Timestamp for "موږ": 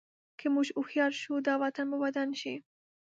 0.53-0.67